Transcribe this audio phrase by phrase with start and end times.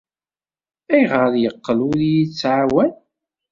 [0.93, 2.91] Ayɣer ay yeqqel ur iyi-yettɛawan?